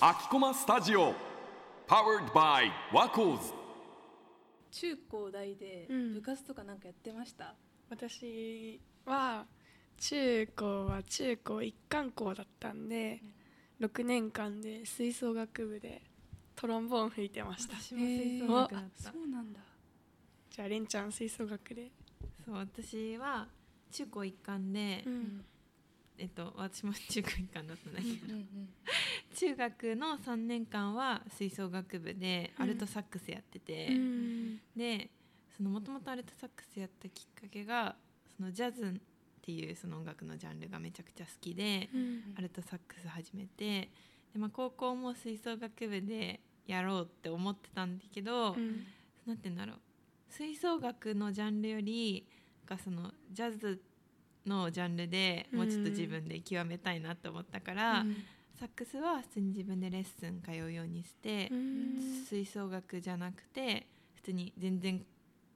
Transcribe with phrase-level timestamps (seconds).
[0.00, 1.14] 秋駒スタジオ。
[1.88, 3.52] Powered by ワコーズ
[4.70, 6.14] 中高大でうん。
[6.14, 7.56] 部活とかなんかやってました、
[7.88, 9.46] 私は
[9.98, 13.20] 中高は中高一貫校だったんで、
[13.80, 16.02] 6年間で吹奏楽部で
[16.54, 17.74] トロンボーン吹いてました。
[17.74, 19.10] 私も吹奏楽だった。
[19.10, 19.58] そうなんだ。
[20.50, 21.90] じゃあれんちゃん吹奏楽で、
[22.46, 23.48] そう私は
[23.90, 25.44] 中高一貫で、うん
[26.20, 28.68] えっと私も中高一貫だったんだけど、うんうん
[29.32, 34.60] 中学の3年間は吹奏楽部でアルトサックスやってて、うん。
[34.76, 35.08] で
[35.56, 37.94] そのもともとアルトサックスやったきっかけが
[38.36, 39.00] そのジャズっ
[39.40, 42.34] ていうその音楽のジャンルがめちゃくちゃ好きで、うん。
[42.36, 43.88] アルトサックス始めて。
[44.32, 48.84] で、まあ、高校も吹奏楽部でやろうって思ってたんだけど、うん。
[49.26, 49.76] なんて言うんだろう。
[50.28, 52.26] 吹奏楽のジャンルより
[52.68, 53.80] なんかそのジャズ
[54.46, 58.04] のジャンルでもうちょっと自分で極めたいなって思ったから、
[58.58, 62.24] サックスは普通に自分でレッスン通うようにして、うん。
[62.28, 65.04] 吹奏楽じゃなくて普通に全然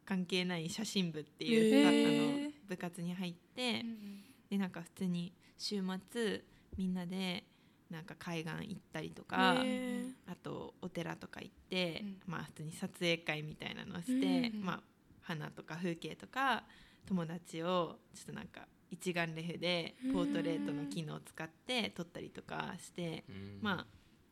[0.07, 6.43] 関係ない写真部っていう、へあーの部活に入って、うんでなんか普通に週末
[6.77, 7.45] みんなで
[7.91, 12.17] なんか海岸行ったりとか、へあとお寺とか行って、うん。
[12.27, 14.65] まあ普通に撮影会みたいなのをして、うん。
[14.65, 14.81] まあ
[15.23, 16.65] 花とか風景とか
[17.07, 23.25] 友達をちょっとなんか一眼レフでポートレートの機能を使って撮ったりとかして、
[23.61, 23.87] まあ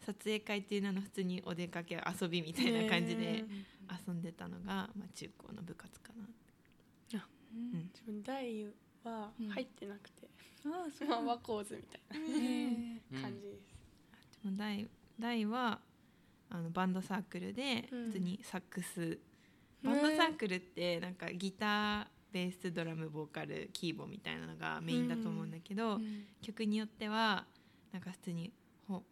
[0.07, 3.45] 撮影会っていうのは普通にお出かけ遊びみたいな感じでへ
[4.07, 6.27] 遊んでたのが、まあ、中高の部活かな。
[7.55, 7.91] うん。
[7.93, 8.65] 自分大
[9.05, 10.29] は入ってなくて、
[10.65, 11.09] ああそう。
[11.09, 12.71] まあなんだ和光図みたいへ
[13.11, 14.89] な感じです、でも大
[15.19, 15.81] 大は
[16.51, 18.07] あのバンドサークルでうん。
[18.07, 19.19] 普通にサックス、
[19.83, 26.25] バンドサークルってなんかギターベースドラムボーカルキーボみたいなのがメインだと思うんだけど、うん。
[26.41, 27.45] 曲によっては
[27.93, 28.53] なんか普通に
[28.89, 29.03] ほ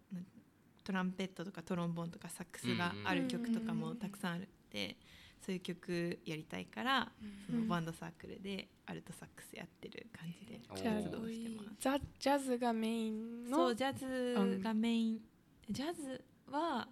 [0.82, 4.96] トランペットとかトロンボーンとかサックスがある曲とかもたくさんあるって
[5.44, 7.08] そういう曲やりたいから
[7.46, 11.68] そのバンドサークルでアルトサックスやってる感じで活動してます。
[11.80, 15.20] ザ・ジャズがメインのそうジャズがメイン。
[15.70, 16.88] ジャズは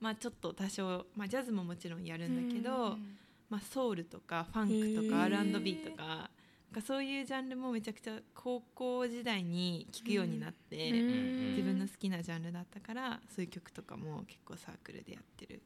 [0.00, 5.22] まあちょっと多少、まあ、ジャズももちろんやるんだけど、うんまあ、ソウルとかファンクとへかー
[5.54, 6.28] R&B とかなん
[6.74, 15.62] かそういうジャンルもめちゃくちゃ高校時代に聴くようになって、うん自分の好きなジャンルだったからそういう曲とかも結構サークルでやってる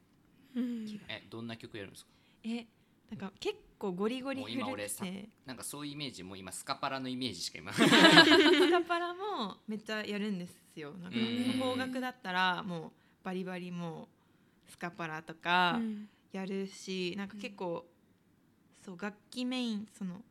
[1.08, 2.10] えどんな曲やるんですか？
[2.44, 2.66] え
[3.10, 7.72] なんか結構ゴリゴリ今俺さてなんかそういうイメージもう今スカパラのイメージしか今。
[7.74, 7.80] ス
[8.70, 10.92] カパラもめっちゃやるんですよ。
[10.92, 11.60] なんかうん。
[11.60, 12.92] 邦楽だったらもう
[13.24, 14.08] バリバリも
[14.68, 17.84] うスカパラとかうんやるし、なんか結構、
[18.84, 20.22] そう楽器メインその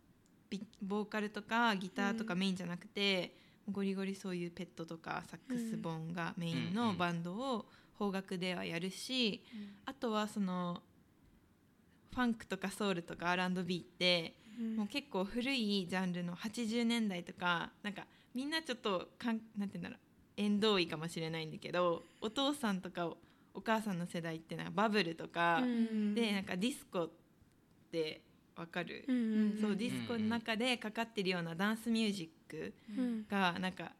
[0.49, 3.35] ビボーカルとかギターとかメインじゃなくて、
[3.71, 6.73] ゴリゴリそういうペットとかサックスボーンがメインうんうん。
[6.73, 7.65] のバンドを
[7.97, 9.43] 邦楽ではやるし、
[9.85, 10.81] あとはその
[12.11, 14.75] ファンクとかソウルとか R&B ってうん。
[14.77, 19.99] もう結構古いジャンルの80年代とかなんかみんなちょっとかんなんて言うんだろう
[20.37, 23.17] 縁遠いかもしれないんだけどお父さんとかお
[23.53, 26.15] お母さんの世代ってなんかバブルとか、うん。
[26.15, 27.09] でなんかディスコっ
[27.91, 28.21] て
[28.55, 29.19] わかる、うんう
[29.57, 33.25] んそうディスコの中でかかってるようなダンスミュージックうん。
[33.29, 33.91] がなんかわ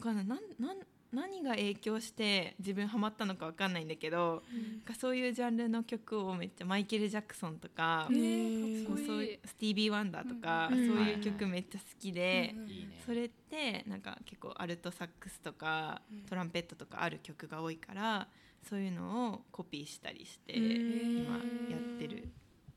[0.00, 0.78] かんないなんなん
[1.12, 10.86] 何が影響して自分ハマったのかわかんないんだけど、なんかそういうジャンルの曲をめっちゃマイケル・ジャクソンとか、そうそういうスティービー・ワンダーとか、うん。
[10.86, 12.68] そういう曲めっちゃ好きで、うん
[13.06, 16.20] それってなんか結構アルトサックスとかうん。
[16.20, 18.28] トランペットとかある曲が多いから
[18.62, 21.36] そういうのをコピーしたりしてうん今
[21.70, 22.28] やってる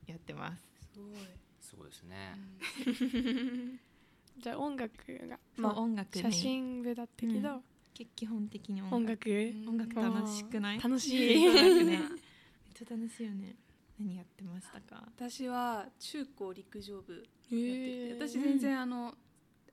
[0.06, 0.62] やってます。
[0.92, 1.18] すごい
[1.60, 2.36] そうですね、
[4.38, 4.92] じゃあ音楽
[5.28, 7.42] がまあ音楽写真部だったけど、結
[7.94, 9.30] 基本的に音楽。
[9.66, 9.94] 音楽？
[9.94, 10.80] 楽しくない？
[10.80, 11.84] 楽し吹い。
[11.84, 12.00] ね めっ
[12.74, 13.56] ちゃ楽しいよね。
[14.00, 15.04] 何やってましたか？
[15.16, 18.28] 私は中高陸上部やってて、へー。
[18.28, 19.16] 私全然あの、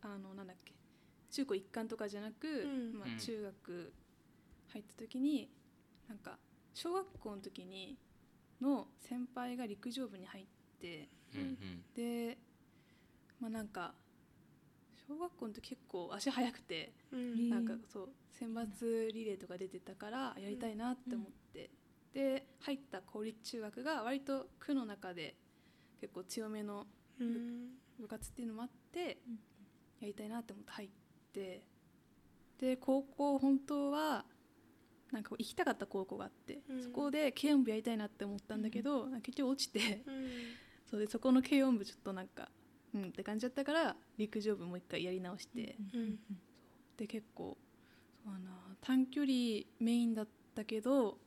[0.01, 0.73] あのなんだっけ。
[1.31, 2.93] 中高一貫とかじゃなく、ん。
[2.99, 3.17] まあ、うん。
[3.17, 3.93] 中学
[4.67, 5.49] 入った時に
[6.07, 6.37] なんか
[6.73, 7.97] 小学校の時に
[8.61, 10.45] の先輩が陸上部に入っ
[10.79, 11.83] てうんうん。
[11.95, 12.37] で
[13.39, 13.95] まあなんか
[15.11, 17.49] 小学校の時結構足速くて、うん。
[17.49, 21.69] なんかそう選抜リレーとか出てたからやりたいなって思って、
[22.13, 25.35] で入った公立中学が割と区の中で
[25.99, 26.85] 結構強めの
[27.19, 27.69] うん。
[27.99, 29.19] 部活っていうのもあって
[29.99, 30.89] やりたいなって思って入っ
[31.33, 31.61] て。
[32.57, 34.25] で高校本当は
[35.11, 36.83] なんか行きたかった高校があって、うん。
[36.83, 40.03] そこで軽音部やりたいなって思ったんだけど、なんか結局落ちて。
[40.07, 40.29] うん。
[40.89, 42.49] そうでそこの軽音部ちょっとなんか
[42.93, 46.19] うんって感じだったから陸上部もう一回やり直して、うん
[46.97, 47.57] で結構
[48.23, 48.51] そうだな。
[48.81, 49.33] 短距離
[49.79, 51.17] メインだったけど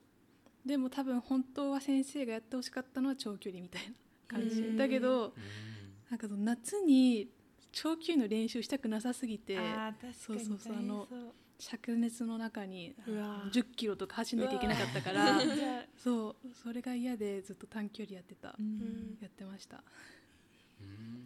[0.64, 3.94] でも多分本当は先生がやってほしかったのは長距離みたいな
[4.28, 4.60] 感じ。
[4.60, 4.76] うん。
[4.76, 5.32] だけどうん。
[6.10, 7.28] なんかその夏に
[7.72, 9.58] 長距離の練習したくなさすぎて
[10.12, 11.08] そうそうそうあの
[11.58, 15.40] 灼熱の中にうわ1 0キロとか走んなきゃいけなかったから
[15.96, 18.48] そうそれが嫌でずっと短距離やってた、
[19.20, 19.82] やってました。
[20.80, 21.23] うん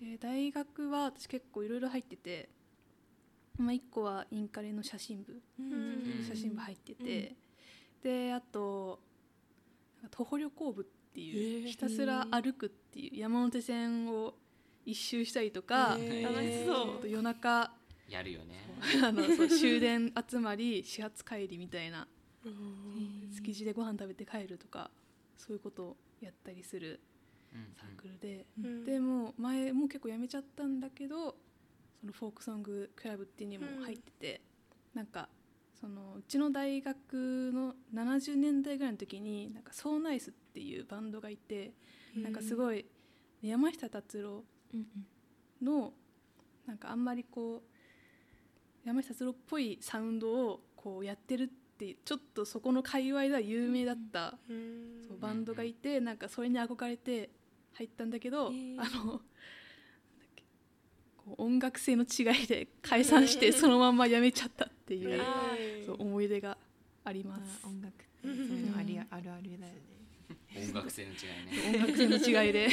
[0.00, 2.48] で大学は私結構いろいろ入ってて、
[3.58, 6.24] まあ、1個はインカレの写真部うん。
[6.28, 7.34] 写真部入ってて、
[8.02, 9.00] であと
[10.10, 11.70] 徒歩旅行部っていう、えー。
[11.70, 14.34] ひたすら歩くっていう山手線を
[14.86, 16.24] 一周したりとか、えー。
[16.24, 17.08] 楽しそう。
[17.08, 17.72] 夜中
[18.08, 18.68] やるよね。
[19.02, 22.06] あのそう終電集まり始発帰りみたいな
[22.44, 23.30] うん。
[23.34, 24.92] 築地でご飯食べて帰るとか
[25.36, 27.00] そういうことをやったりする。
[27.12, 27.17] うん
[27.76, 28.84] サークルで、うん。
[28.84, 31.34] でもう前もう結構やめちゃったんだけど
[32.00, 34.40] そのフォークソングクラブっていうにも入ってて、
[34.94, 35.28] なんか
[35.80, 41.72] そのうちの大学の70年代ぐらいの時になんかソーナイスっていうバンドがいて、
[42.16, 42.84] なんかすごい
[43.42, 44.86] 山下達郎うん
[45.62, 45.92] の
[46.66, 47.62] なんかあんまりこ
[48.84, 51.48] う山下達郎っぽいサウンドをこうやってるっ
[51.78, 55.04] てちょっとそこの界隈では有名だった、うん。
[55.08, 57.30] そうバンドがいてなんかそれに憧れて
[57.78, 58.80] 入ったんだけど、へー。
[58.80, 59.20] あのなんだっ
[60.34, 60.42] け
[61.16, 65.54] こう音楽性の違いで解散してそのままやめちゃったっていう,、あ
[65.86, 66.58] そう思い出が
[67.04, 69.22] ありまあすー音楽ってそういうのありあるある
[69.60, 69.74] だよね。
[70.56, 71.78] 音楽性の違いね。
[71.78, 72.68] 音楽性の違いで。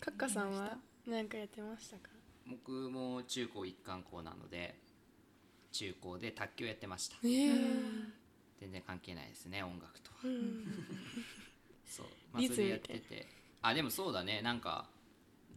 [0.00, 0.78] カッカさんは？
[1.06, 2.10] 何かやってましたか？
[2.48, 4.74] 僕も中高一貫校なので
[5.72, 7.16] 中高で卓球やってました。
[7.24, 7.52] ええ
[8.60, 10.18] 全然関係ないですね音楽とは。
[10.24, 10.64] うん
[11.92, 12.98] そう、まあ、それやって。
[12.98, 13.26] て
[13.60, 14.40] あでもそうだね。
[14.42, 14.88] なんか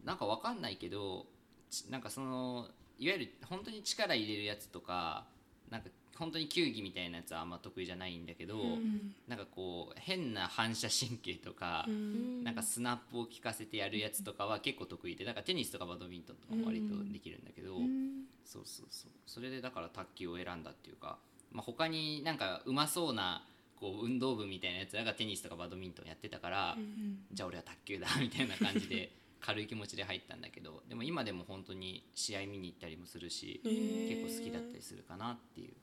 [0.04, 1.26] なんかわかんないけど
[1.70, 2.68] ちなんかその
[2.98, 5.24] いわゆる本当に力入れるやつとか
[5.70, 8.56] なんか本当に球技みたいなやつはあんま得意じゃないんだけど、
[9.28, 12.42] なんかこう変な反射神経とか、うん。
[12.42, 17.74] なんかスナップを効かせてやるやつとかは結構得意でなんかテニスとかバドミントンとかも割とできるんだけど、
[18.46, 19.10] そうそうそう。
[19.26, 21.18] それでだから卓球を選んだっていうか、
[21.52, 23.44] まあ、他になんかうまそうな
[23.78, 26.76] こう運動部みたいなやつらがテニスとかバドミントンやってたから、
[27.32, 34.08] じゃあ俺は卓球だみたいな感じで 軽い気持ちで入ったんだけどでも今でも本当に試合見に行ったりもするし、ー。
[34.24, 35.74] 結構好きだったりするかなっていう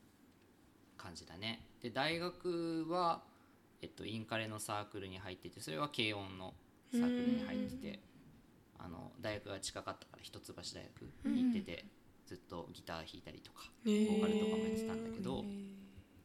[0.96, 1.66] 感じだね。
[1.80, 3.22] で大学は、
[3.80, 6.54] えっと、インカレのサークルに入っててそれは軽音の
[6.90, 8.00] サークルに入ってて
[8.78, 11.84] あの大学が近かったから一橋大学に行ってて、
[12.26, 15.44] ずっとギター弾いたりとかボーカルとかもやってたんだけど、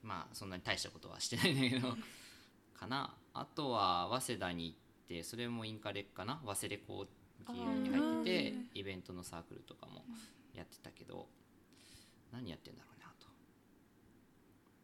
[0.09, 1.95] まあそんなに大したことはしてないんだけど
[2.73, 3.13] かな。
[3.35, 4.77] あとは早稲田に行っ
[5.07, 6.41] てそれもインカレかな。
[6.43, 10.03] 早稲レコっていうのに入っててイベントのサークルとかも
[10.55, 11.27] やってたけど
[12.33, 13.27] 何やってんだろうねあと。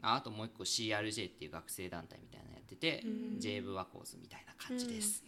[0.08, 3.04] ああともう一個 CRJ っていう学生団体みたいなのやってて、
[3.40, 5.24] J ブワコーズみたいな感じです、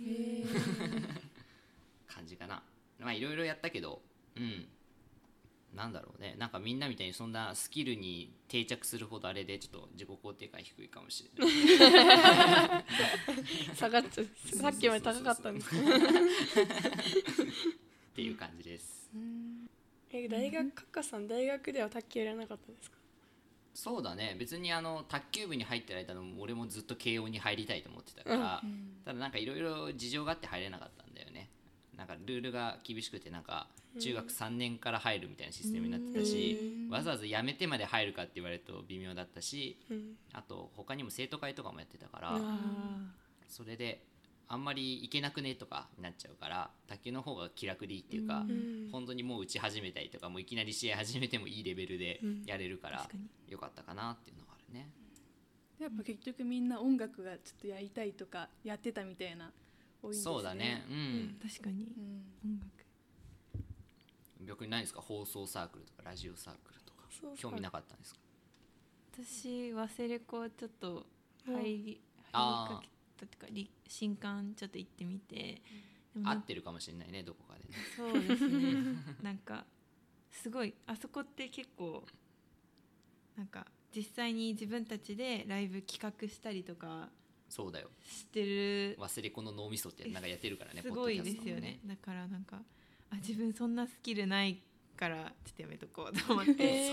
[2.08, 2.62] 感じかな。
[3.00, 4.04] まあいろいろやったけど
[4.36, 4.68] うん
[5.74, 6.36] なんだろうね。
[6.40, 11.52] なんかみんなみたいにそんなスキルに定着するほどあれでちょっと自己肯定感低いかもしれな
[12.80, 12.84] い。
[13.76, 14.28] 下がっちゃう。
[14.56, 15.70] さっきまで高かったんです。
[15.78, 15.80] っ
[18.16, 19.10] ていう感じです。
[20.10, 22.98] え大学カッカさん大学では卓球やらなかったんですか？
[23.74, 24.36] そうだね。
[24.40, 28.64] 別にあの卓球部に入ってる間の俺もずっと慶応に入りたいと思ってたから、
[29.06, 31.47] ただなんかいろいろ事情があって入れなかったんだよね
[31.98, 33.68] なんかルールが厳しくてなんか
[34.00, 40.16] 中学3年から入るみたいなシステムになってたし、わざわざ辞めてまで入るかって言われると微妙だったし、うん。
[40.34, 42.60] あと他にも生徒会とかもやってたから、あ
[43.48, 44.04] それで
[44.48, 48.90] あんまり行けなくねとかになっちゃうから卓球の方が気楽でいいっていうか、ん。
[48.92, 52.44] 本当にもう打ち始めたりとかもういきなり試合始めてもいいレベルでうん。
[52.46, 53.10] やれるから
[53.48, 54.90] よかったかなっていうのがあるね。
[55.80, 59.52] やっぱ結局みんな音楽がちょっとやりたいとかやってたみたいな
[60.02, 60.24] 多いんですね。
[60.34, 60.86] そうだね。
[60.90, 61.88] うん、確かに。
[61.98, 62.52] うん。
[62.54, 62.86] 音楽。
[64.46, 65.02] 逆にないですか？
[65.02, 67.08] 放送サークルとかラジオサークルとか。
[67.36, 68.20] 興味なかったんですか？
[69.14, 71.06] 私忘れ子ちょっと
[71.46, 72.02] 入り入り
[72.32, 72.88] かけ
[73.18, 75.36] たっていうかり新刊ちょっと行ってみて。
[76.14, 77.76] でもなん合ってるかもしれないねどこかでね。
[77.96, 78.96] そうですね。
[79.22, 79.66] なんか
[80.32, 82.04] すごいあそこって結構
[83.36, 87.10] なんか実際に自分たちでライブ企画したりとか
[87.50, 87.90] そうだよ。
[88.04, 88.98] してる。
[89.00, 91.80] 忘れ子の脳みそってなんかやってるからねすごいですよね。
[91.86, 92.62] だからなんか
[93.10, 94.62] あ自分そんなスキルない
[94.96, 96.92] からちょっとやめとこうと思って、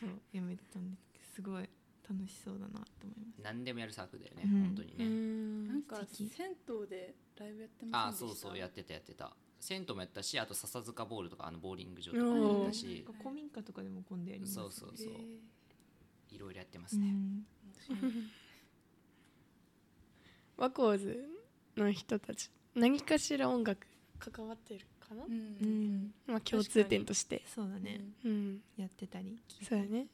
[0.00, 1.68] そうやめたんですけどすごい
[2.08, 3.42] 楽しそうだなと思います。
[3.42, 4.62] 何でもやるサークルだよね、うん。
[4.62, 5.68] 本当にね、うん。
[5.68, 6.28] なんか銭
[6.68, 9.34] 湯でライブやってまあそうそうやってたやってた。
[9.58, 13.04] 銭湯もやったしあと笹塚ボールとかあのボーリング場とかもやったし。
[13.06, 15.06] なんか古民家とかでも今度やりますそうそうそう。
[15.08, 15.40] へ
[16.30, 17.12] いろいろやってますね、
[20.60, 21.24] うんワコーズ
[21.76, 22.50] の人たち。
[22.74, 23.86] 何かしら音楽
[24.18, 25.32] 関わってるかな、ーうう
[25.66, 25.94] ん。
[26.04, 27.42] んまあ共通点として。
[27.46, 28.60] そうだね、うん。
[28.76, 30.06] やってたりそうやね